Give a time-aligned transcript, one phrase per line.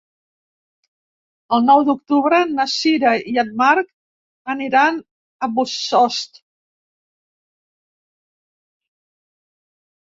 [1.57, 3.91] El nou d'octubre na Sira i en Marc
[4.55, 6.43] aniran a Bossòst.